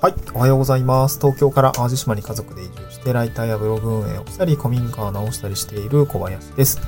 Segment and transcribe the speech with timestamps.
[0.00, 0.14] はい。
[0.32, 1.18] おはようございます。
[1.18, 6.80] 東京から淡路島に家族で移住して、ライターやブログ運営をしたり、古民家を直したりしている小林です。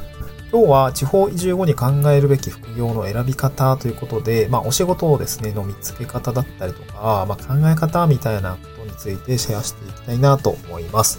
[0.53, 11.19] 今日は地方移住後に考えるべき副業の選び方ということで、まあお仕事をですね、の見つけ方だったりとか、まあ考え方みたいなことについてシェアしていきたいなと思います。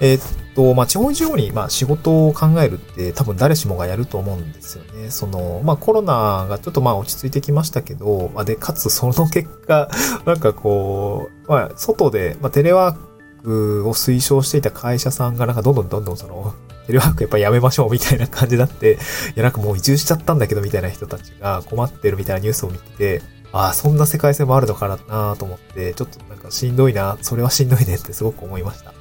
[0.00, 5.10] えーっと、まあ地方移住後に、まあ仕事を考えるって多分誰しもがやると思うんですよね。
[5.10, 9.88] その、まあコロナがちょっとまあ落ち着いてきましたけど、まあで、かつその結果、
[10.26, 16.54] なんかこう、まあ外で、まあテレワークを推奨していた会社さんがなんかどんどんどんどんその、
[16.86, 18.96] テレワークやっぱやめましょうみたいな感じになって、い
[19.36, 23.22] やなんかもう移住しちゃったんだけどみたいな人たちが困ってるみたいなニュースを見てて、
[23.52, 28.92] ああ、そんな世界線もあるのかなと思って、ちょっとなんかしんどいな、それはしんどいねってすごく思いました。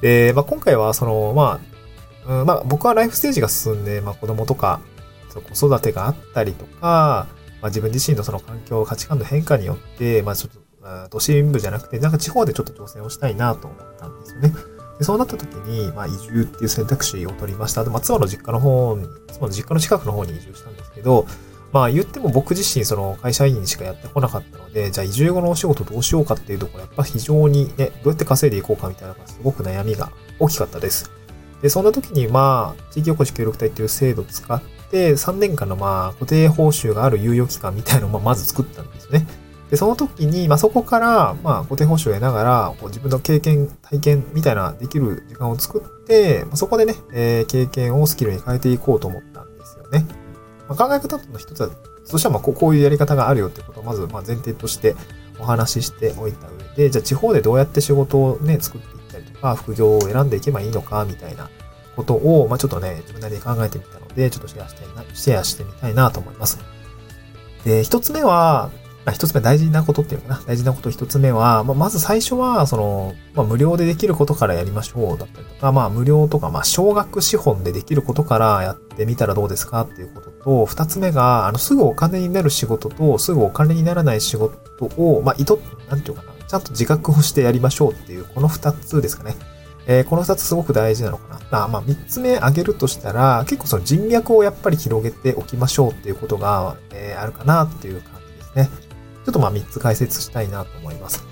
[0.00, 1.60] で、まあ今回はその、ま
[2.26, 4.80] あ、うん、まあ僕はライフステージが進んで、まあ子供とか、
[5.32, 7.26] 子育てがあったりとか、
[7.60, 14.52] まあ自分自身のその環境、価値観の変化によって、まあちょっと、都心部じゃなくて、なんか地方でちょっと挑戦をしたいなと思ったんですよね。
[14.98, 17.84] でそうなった時に、まあ移住っていう選択肢を取りました。
[17.84, 21.26] で、まあ妻の実家の方に、妻の実家の近くの方に移住したんですけど、
[21.72, 31.10] まあ言っても僕自身その会社員しかやってこなかったので、じゃあ移住後のお仕事どうしようかっていうところ、やっぱ非常にね、どうやって稼いでいこうかみたいなのがすごく悩みが大きかったです。
[31.62, 39.26] で、そんな時にまあ、地域おこし協力隊っていう制度を使って、3年間のまあ、固定報酬がある猶予期間みたいなのをま ず作ったんですね。
[39.70, 50.06] で、その時に、まあそこから、まあ固定報酬を得ながら、自分の経験、体験みたいなできる時間を作って、そこでね、えー経験をスキルに変えていこうと思ったんですよね。
[50.68, 51.70] まあ、考え方の一つは、
[52.04, 54.94] そしたらまこういうやり方があるよってことをまずまあ前提として
[55.38, 61.48] お話ししておいた上で、じゃあ地方でどうやって仕事をね、作っていったりとか、副業を選んでいけばいいのか、みたいな
[61.96, 64.82] ことを、まあちょっとね、自分なりに考えてみたので、ちょっとシェアして、
[65.14, 66.58] シェアしてみたいなと思います。
[67.64, 68.70] で、一つ目は、
[69.08, 70.42] まあ、一つ目大事なことっていうのかな。
[70.46, 86.32] 大事なこと一つ目は、まあ、まず最初は、その、まあ、無料でできることからやりましょうだったりとか、まあ、無料とか、まあ、少額資本でできることからやってみたらどうですかっていうことと、二つ目が、あの、すぐお金になる仕事と、すぐお金にならない仕事を、まあ、意図、なんていうかな。
[86.46, 89.36] ちゃんと自覚をしてやりましょうっていう、この二つですかね。
[89.86, 91.40] えーこの二つすごく大事なのかな。
[91.50, 98.87] まあ、まあ、三つ目挙げるとしたら、結構その人脈をやっぱり広げておきましょうっていうことが、えーあるかなっていう感じですね。
[99.28, 101.22] ちょっとまあ3つ解説したいなと思います。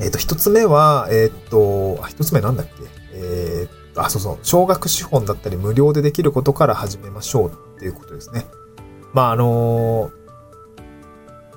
[0.00, 2.72] えっ、と、1つ目は、えっ、と、あ、1つ目なんだっけ？
[3.12, 8.46] えっ、と、あ、そうそう、少額資本だったり無料でできることから始めましょうっていうことですね。
[9.12, 10.10] まあ、あの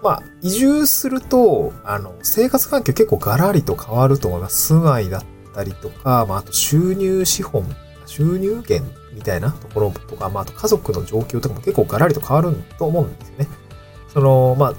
[0.04, 4.68] まあ、移住すると、あの、生活環境結構ガラリと変わると思います。
[4.68, 5.24] 住まいだっ
[5.56, 7.66] たりとか、まあ、あと収入資本、
[8.06, 13.48] 収入源みたいなところとか、まあ、あと家族の状況とかも結構ガラリと変わると思うんですよね。
[14.18, 14.74] その、まあ、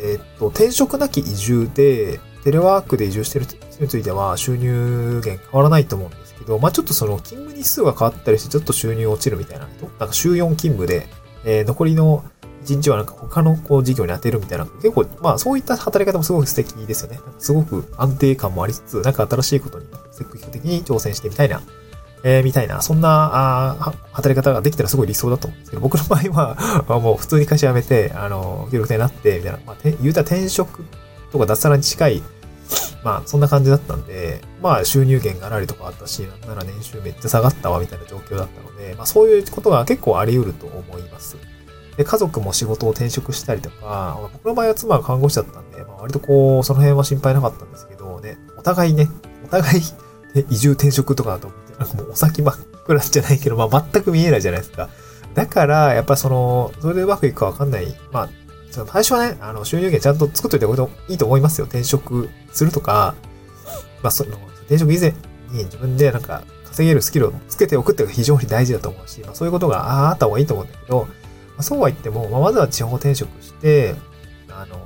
[0.00, 11.06] えーっと、転職なき移住で、テレワークで移住してる人については収入源変わらないと思うんですけど、まあちょっとその勤務日数が変わったりしてちょっと収入落ちるみたいな人、なんか週4勤務で、
[11.44, 12.24] えー残りの
[12.64, 17.20] 1日はなんか他のこう事業に当てるみたいな、結構、まあそういった働き方もすごく素敵ですよね。
[17.38, 21.62] すごく安定感もありつつ、なんか新しいことに積極的に挑戦してみたいな
[22.24, 23.30] えーみたいな、そんな、
[23.80, 30.84] あ働き方ができたらすごい理想だと思うんですけど、僕の場合は、ま あもう普通に会社辞めて、あの、協力隊になって、みたいな、まあ、言うたら転職
[31.32, 32.22] とか脱サラに近い、
[33.04, 41.36] まあ、そんな感じだったんで、まあ、収入源がらりとかあったし、なんなら年収めっちゃ下がったわ、みたいな状況だったので、まあ、そういうことが結構あり得ると思います。
[41.96, 49.08] で、家族も仕事を転職したりとか、僕の場合は妻が看護師だったんで、まあ、割とこう、その辺は心配なかったんですけど、ね、お互いね、
[49.44, 49.82] お互い、
[50.50, 51.50] 移住転職とかだと、
[52.10, 52.56] お先真っ
[52.86, 54.88] 暗じゃないけど、まあ全く見えないじゃないですか。
[55.34, 57.94] だから、やっぱその、それでうまくいくかわかんない。
[58.12, 58.28] まあ、
[58.70, 61.66] その最初はね、あの、収入源ちゃんと作っといておいてもいいと思いますよ。
[61.66, 63.14] 転職するとか、
[64.02, 65.10] まあ、その、転職以前
[65.50, 71.08] に自分でなんか稼げるスキルをつけておくっていうのが非常に大事だと思うし、まあそういうことがあった方がいいと思うんだけど、ま
[71.58, 73.94] あ、そうは言っても、まあ、まずは地方転職して、
[74.50, 74.76] あの、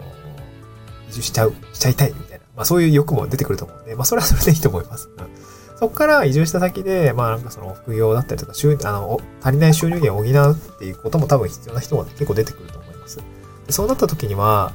[1.11, 5.11] 移住しちゃう、しちゃいたいみたいな、まあそういう欲も出てくると思うんで、まあそれはそれでいいと思います。
[5.77, 13.19] そこから移住した先で、まあなんかその副業だったりとか、収あの、足りない収入源を補うっていうことも多分必要な人は、ね、結構出てくると思います。
[13.67, 14.73] でそうなった時には、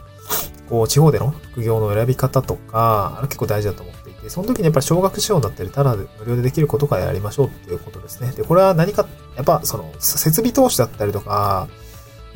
[0.70, 8.32] こう、地方での副業の選び方とか、あの結構大事だと思っていて、その時にやっぱり少額資本だったり、ただ無料でできることからやりましょうっていうことですね。
[8.32, 11.68] で、これは何か、やっぱその、設備投資だったりとか、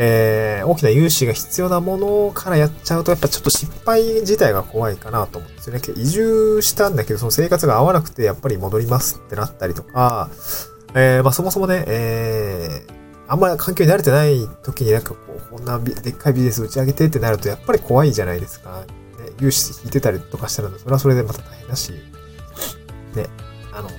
[0.03, 5.81] えー、大きな融資が必要なものからやっちゃうと、やっぱちょっと失敗自体が怖いかなと思うんですよね。
[5.95, 10.31] 移住したんだけど、その生活が合わなくて、やっぱり戻りますってなったりとか、
[10.95, 12.93] えー、まあそもそもね、えー、
[13.27, 18.79] あんまり環境に慣れてない時になんかこう、こんなでっかいビジネス打ち上げてってなると、やっぱり怖いじゃないですか。
[18.79, 18.85] ね
[19.39, 21.91] 融資引いてたりとかしたら、それはそれでまた大変だし、
[23.13, 23.27] ね、
[23.71, 23.89] あの、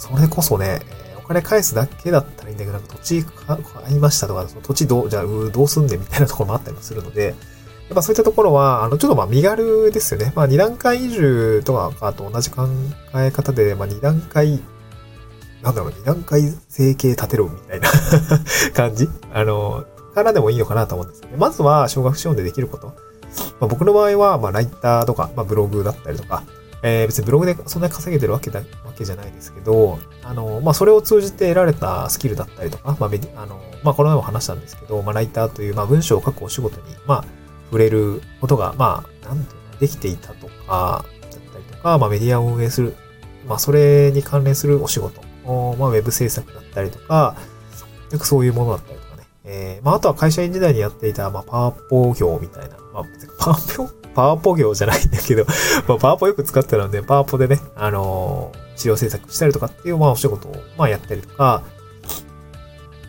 [0.00, 0.80] それこそね、
[1.26, 7.34] 金返すだけだったらいいんだけど、なんか土地買いましたとか、その土地どう、じゃあ、どうすんでみたいなところもあったりもするので、
[7.88, 10.32] やっぱそういったところは、あの、ちょっとまあ身軽ですよね。
[10.34, 12.66] まあ二段階移住とかと同じ考
[13.14, 14.60] え方で、まあ二段階、
[15.62, 17.88] なんだろう、二段階整形立てろみたいな
[18.74, 19.84] 感じあの、
[20.14, 21.36] からでもいいのかなと思うんですよね。
[21.36, 22.88] まずは、小学資本でできること。
[22.88, 22.92] ま
[23.62, 26.44] あ、僕の場合は、まあ、ライターとか、まあ、ブログだったりとか、
[26.86, 33.10] えー、別にブログでそんなに稼げてるわけだ、わけじゃないですけど、あの、まあ、それを通じて得られたスキルだったりとか、まあ、
[33.42, 37.24] あの、まあ、この前も話したんですけど、まあ、ライターという、まあ、文章を書くお仕事に、まあ、
[37.70, 42.94] 触れることが、まあ、なんていうの、できていたとか、だったりとか、まあ、メディアを運営する、
[43.48, 45.22] まあ、それに関連するお仕事、
[45.78, 47.34] まあ、ウェブ制作だったりとか、
[48.12, 49.22] よくそういうものだったりとかね。
[49.44, 53.04] えー、まあ、あとは会社員時代にやっていた、まあ、パワポ業みたいな、まあ、
[53.38, 55.44] パワポ、パワポ業じゃないんだけど、
[55.88, 61.62] まあ、パワポよく使ってたので、パワポでね、あのー、資料制作したりとかっていう、まあ、お仕事を、まあ、やったりとか、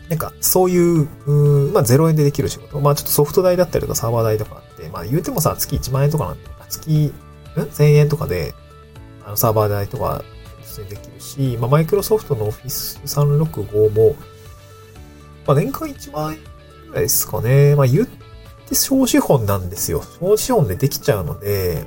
[0.08, 2.80] なんか、そういう、うんまあ、0円でできる仕事。
[2.80, 7.12] まあ、ちょっとソフト代だったりとかサーバー代とかあって、まあ、言うてもさ、月1万円とかなんで、月、ん
[7.56, 8.54] ?1000 円とかで、
[9.24, 10.22] あの、サーバー代とか、
[10.62, 14.14] 普通にできるし、まあ、マイクロソフトの Office 365も、
[15.46, 16.40] まあ、年間1万円
[16.88, 17.74] ぐらいですかね。
[17.74, 18.06] まあ、言っ
[18.66, 20.02] って小資本なんですよ。
[20.20, 21.84] 小資本でできちゃうので、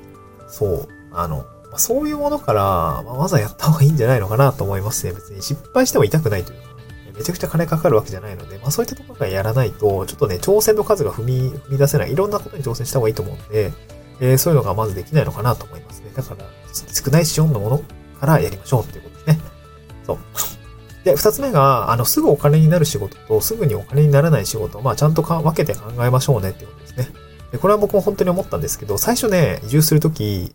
[0.47, 1.45] そう、あの、
[1.75, 2.63] そういうものから、
[3.03, 5.13] まあ、まずはやった方がいいんじゃないのかなと思いますね。
[5.13, 6.69] 別に失敗しても痛くないというか。
[7.19, 12.13] めちゃくちゃ金かかるわけじゃないので、まあそういったところからやらないと、ちょっとね、挑戦の数が踏み、踏み出せない。
[12.13, 13.73] いろんなことに挑戦した方がいいと思うんで、
[14.21, 16.11] えー、そういうのがまずできないのかなと思いますね。
[16.15, 17.81] だから、少ない資本のもの
[18.19, 19.39] からやりましょうっていうことですね。
[20.07, 20.17] そう。
[21.09, 27.09] で、二つ目が、あの、すぐお金になる仕事と、すぐにお金にならない仕事、まあちゃんとか分けて考えましょうねってことですね。
[27.51, 30.53] で、これは僕も本当に思ったんですけど、最初ね、移住するとき、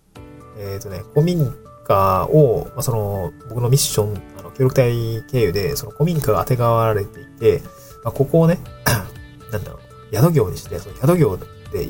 [0.58, 1.52] えっ、ー、とね、古民
[1.84, 7.62] 家を、まあ、その、僕のミッションあの協力隊経由で、その古民家が当てがわれていて、
[8.04, 8.60] まあ、ここをね、
[9.50, 9.80] なんだろ
[10.12, 11.36] う、宿業にして、その宿業
[11.72, 11.88] で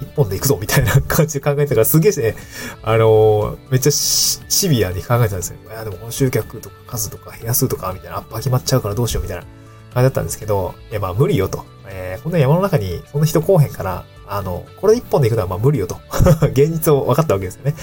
[0.00, 2.36] 一本で行くぞみたいな感じで考えてたから、すげえね、
[2.82, 5.58] あのー、めっちゃシビアに考えてたんですよ。
[5.68, 9.50] いや、でも本集客とか数とか部屋数とかみたいな、アップが決まっちゃうからどうしようみたいな感
[9.96, 11.64] じだったんですけど、いや、まあ無理よと。
[11.86, 15.98] えー、こんな山の中にそんな人来おへんから、あの、これ一本で行くのはまあ無理よと。
[16.52, 17.74] 現実を分かったわけですよね。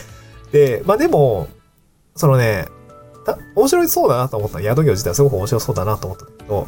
[0.51, 1.47] で、まあでも、
[2.15, 2.67] そのね、
[3.55, 6.67] 面白そうだなと思った宿業自体はすごく面白そうだなと思ったんだけど、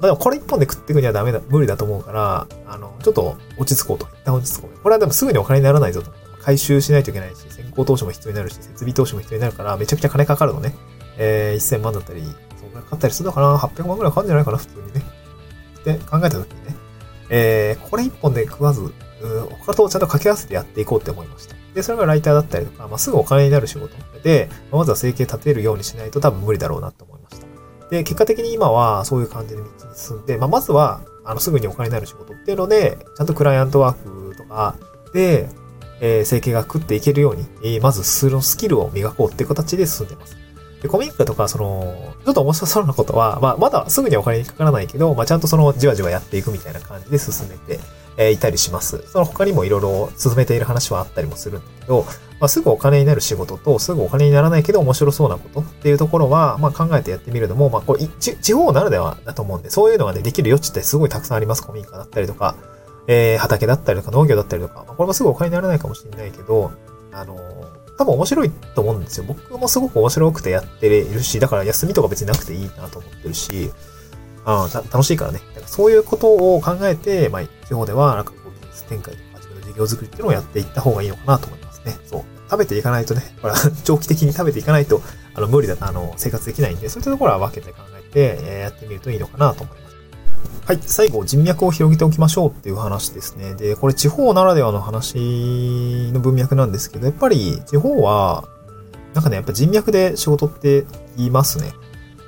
[0.00, 4.06] でもこれ一本で食っていくにはダメだ、無理だと思うから、あの、ちょっと落ち着こうと。
[4.06, 4.78] 一旦落ち着こう。
[4.78, 6.12] これはでもすぐにお金にならないぞと。
[6.40, 10.74] 回収しないといけないし、先行投資も必要になるし、設備投資も必要になるから、めちゃくちゃ金かかるのね。
[11.16, 15.02] えー、1000万だったり、そんぐらいかかったりするのかな ?800 万ぐらいかかるんじゃないかな普通にね。
[15.80, 16.76] って考えたときにね。
[17.30, 18.92] えー、これ一本で食わず、うん
[19.66, 21.56] 他とちゃんと掛け合わせてやっていこうって思いました。
[21.74, 27.17] で、それがライターだったりとか、まあ、すぐお金になる仕事で、まずは生計立てるようにしないと多分無理だろうなと思いました。
[27.90, 34.76] で、結果的に今はそういう感じで道に進んで、まあ、まずは、あの、すぐにお金になる仕事っていうので、ちゃんとクライアントワークとか
[35.12, 35.48] で、
[36.00, 40.36] えー、生計が食っていけるように、えー、まずそのスキルを磨こうっていう形で進んでます。
[40.82, 47.80] で、コミックとか、その、ちょっと面白そうなことは、まあ、まだすぐにお金にかからないけど、まあ、ちゃんとその、じわじわやっていくみたいな感じで進めて、
[48.18, 49.02] え、いたりします。
[49.06, 52.04] その他にもいろいろ進めている話はあったりもするんだけど、
[52.40, 61.62] まあ、すぐお金になる仕事と、すぐお金にならないけど面白そうなことっていうところは、まあ、考えてやってみるのも、まあ、これ、地方ならではだと思うんで、そういうのがね、できる余地ってすごいたくさんあります。
[61.62, 62.56] 古民家だったりとか、
[63.06, 66.72] えー、畑だったりとか農業だったりとか、まあ、これもすぐお金にならないかもしれないけど、
[67.12, 69.24] あのー、多分面白いと思うんですよ。
[69.26, 73.72] 僕もすごく面白くてやってるし、だから休みとか別になくていいなと思ってるし、
[74.44, 75.40] あ楽しいからね。
[75.68, 81.96] そういうことを考えて、まあ、地方では、なんかこう、技術展開とか自分の事業作りっていうのをやっていった方がいいのかなと思いますね。
[82.06, 82.24] そう。
[82.50, 85.02] 食べていかないとね、 これ長期的に食べていかないと、
[85.34, 89.88] あの、無理だ、あの、生活できないんで、そういったところは分けて考えて、えー、やってみるといいのかなと思います。
[90.66, 90.80] はい。
[90.84, 93.54] 最後、人脈を広げておきましょうっていう話ですね。
[93.54, 98.44] で、これ地方ならではの話の文脈なんですけど、やっぱり地方は、
[99.14, 100.84] なんかね、やっぱ人脈で仕事って
[101.16, 101.72] 言いますね。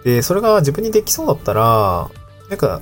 [0.04, 2.11] で、それが自分にできそうだったら、
[2.49, 2.80] なんか、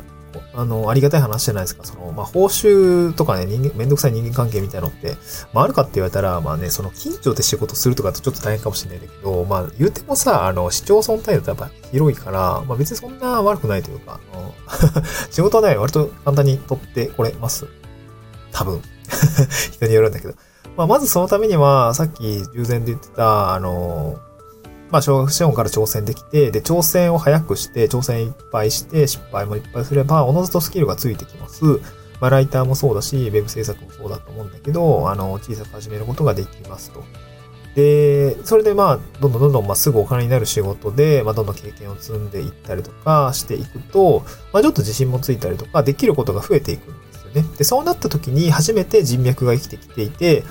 [0.58, 1.84] あの、ありがたい話じゃないですか。
[1.84, 5.16] その、まあ、報酬とかね、人間、めんどくさい人間関係みたいなのって、
[5.52, 14.52] まあ、あるかって言われたら、まあね、その、近所で仕事するとかってちょっと大変かもしれないんだけど、まあ、言うてもさ、あの、市町村単位だとやっぱ広いから、まあ、別にそんな悪くないというか、あの
[15.30, 17.68] 仕事はね、割と簡単に取ってこれます。
[18.50, 18.82] 多分。
[19.70, 20.34] 人によるんだけど。
[20.76, 24.18] まあ、まずそのためには、さっき従前で言ってた、あの、
[24.90, 31.64] まあ、小学資本から挑戦できて、で、挑戦を早くして、挑戦いっぱいして、失敗もいっぱいすれば、おのずとスキルがついてきます。
[32.20, 37.04] まあ、ライターもそうだし、ウェブ制作もそうだと思うんだけど、あの、小さく始めることができますと。
[37.78, 47.44] で、それでまあ、どんどんどんどんまあすぐお金になる仕事で、まあどんどん経験を積んでいったりとかしていくと、まあちょっと自信もついたりとか、できることが増えていくんですよね。
[47.56, 50.42] で、そうなった時に初めて人脈が生きてきていて、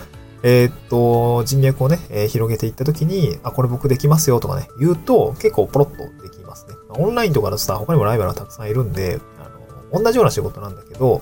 [0.50, 6.76] えー、っと、人脈をね、えー、広げていった時に、あ、これ僕できますよとかね、言うと結構ポロッとできますね。
[6.88, 9.50] オンラインとかだとさ、他にもライバルがたくさんいるんで、あ
[9.94, 11.22] の、同じような仕事なんだけど、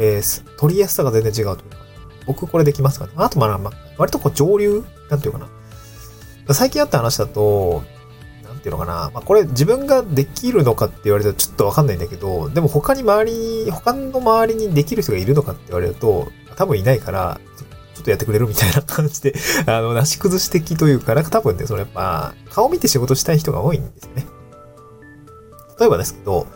[0.00, 1.76] えー、取りやすさが全然違うというか、
[2.26, 3.12] 僕これできますかね。
[3.14, 6.52] あとまあ、まあ、割とこう上流、なんていうかな。
[6.52, 7.84] 最近あった話だと、
[8.42, 9.12] なんていうのかな。
[9.14, 16.26] まあこれ自分ができるのかって言われたらちょっとわかんないんだけど、でも他に周り、他の周りにできる人がいるのかって言われると、
[16.56, 17.40] 多分いないから、
[18.04, 19.34] とやってくれるみたいな感じで、
[19.66, 24.26] あの、なし崩し的というか、なんか多分ね、それやっぱ、顔見て仕事したい人が多いんですよね。
[25.80, 26.46] 例えばですけど、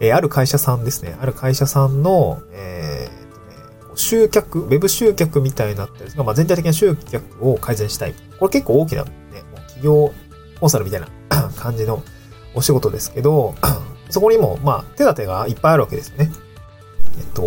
[0.00, 1.16] えー、ある会社さんですね。
[1.20, 8.14] ある会社さんの、えー、とね、集客、ウェブ集客みたいになったりまあ、全体的な集客を改善したい。
[8.38, 10.12] これ結構大きな、ね、もう企業
[10.60, 11.08] コンサルみたいな
[11.56, 12.02] 感じの
[12.54, 13.54] お仕事ですけど、
[14.10, 16.30] そこにも、まあ、手立てがいっぱいあるわけですよね。
[17.18, 17.42] えっと、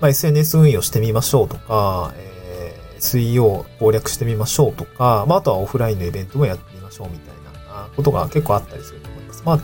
[0.00, 2.25] まあ、SNS 運用してみましょうとか、え、
[3.06, 9.42] 水曜攻略してみましょうとか、まあ、あとはオフラインのイベントもやってみましょうみたいなことが結構あったりすると思います。
[9.44, 9.60] まあ、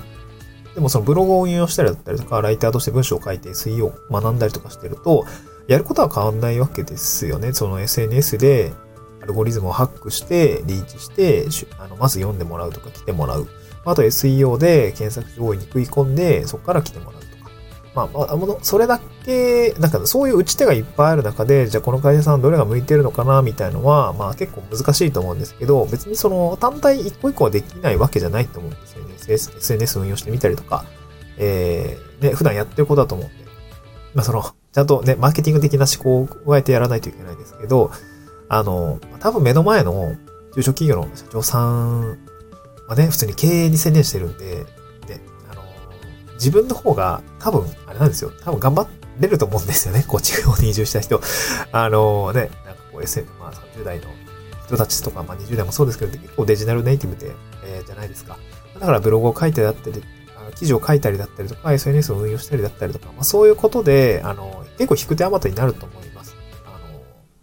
[0.75, 5.26] でもそのブログを運用したりだったりとか、ライターとして文章を書いて水曜学んだりとかしてると、
[5.68, 7.52] やることは変わんないわけですよね。
[7.52, 8.72] その SNS で
[9.22, 11.46] アルゴリズムをハックして、リーチして、
[11.78, 13.49] あのまず読んでもらうとか来てもらう。
[13.84, 17.21] あと SEO で検索上位に食い込んで、そこから来てもらう。
[17.94, 29.14] まあ、まあ、それだけ、なんかそういう打ち手がいっぱいある中で、じゃあこの会社さんどれが向いてるのかなみたいのは、まあ結構難しいと思うんですけど、別にその単体一個一個はできないわけじゃないと思うんですよね。
[29.28, 30.84] SNS 運用してみたりとか、
[31.37, 33.44] えー、ね、普段やってることだと思うんで、
[34.14, 37.90] まあその、ちゃんとね、マーケティング的な思考を加えてやらないといけないんですけど、
[38.49, 40.16] あの、多分目の前の
[40.54, 42.18] 中小企業の社長さん
[42.88, 44.64] はね、普通に経営に専念してるんで、
[46.42, 48.32] 自分の方が多分、あれなんですよ。
[48.42, 48.87] 多分頑張
[49.20, 50.04] れると思うんですよね。
[50.08, 51.20] こう、地方に移住した人。
[51.70, 54.06] あのね、なんかこう SM、まあ30代の
[54.66, 57.32] 人たちとか、まあ20代もそうですけど、結構デジタルネイティブで、
[57.64, 58.37] えー、じゃないですか。
[58.75, 60.02] だからブログを書いてだったり、
[60.56, 66.34] 記事を書いたりだったりとか、SNS を運用したりだったりとか、まあ、そういうことで、あの、結構引く手あまたになると思います。
[66.66, 67.00] あの、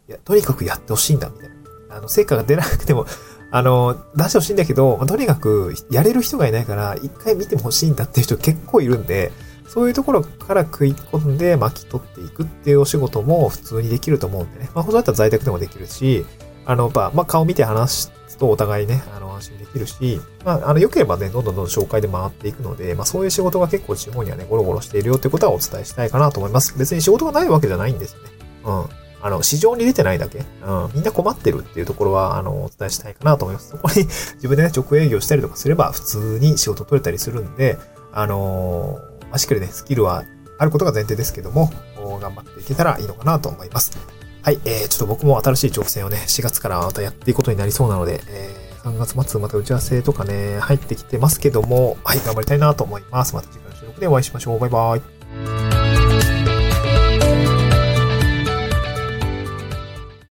[0.08, 1.56] いや、とにかくやってほしいんだ、みたいな。
[1.98, 3.06] あの、成果が出なくても、
[3.51, 9.32] あの、出してほしいんだけど、とにかく、やれる人がいないから、一回見ても欲しいんだっていう人結構いるんで、
[9.68, 14.70] そういうところから食い込んで巻き取っていくっていうお仕事も普通にできると思うんでね。
[14.74, 16.25] まあ、本当だったら在宅でもできるし、
[16.65, 26.77] あの、まあ、ま、顔見て話すとお互いね、あの、安心できるし、まあ、あの、良ければね、どんどんどんどん紹介で回っていくので、まあ、そういう仕事が結構地方にはね、ゴロゴロしているよってことはお伝えしたいかなと思います。
[26.77, 28.29] 別に仕事がないわけじゃないんですよね。
[28.65, 28.99] うん。
[29.22, 30.40] あの、市場に出てないだけ？
[30.40, 30.92] うん。
[30.94, 33.70] みんな困ってるっていうところは、あの、お伝えしたいかなと思います。
[33.70, 37.78] そこに 自分でね、直営業したりとかすれば、普通に仕事取れたりするんで、
[38.14, 40.24] あの、まあ、しっかりね、スキルは
[40.58, 41.72] あることが前提ですけども、
[42.22, 43.92] 頑張っていけたらいいのかなと思います。
[44.42, 53.36] はい、えー、ちょっと僕も新しい挑戦をね、4月からまたやっていくことになりそうなので、えー、3月末また打ち合わせとかね、入ってきてますけども、はい、頑張りたいなと思います。
[53.36, 54.60] また次回の収録でお会いしましょう。
[54.60, 55.19] バイバイ。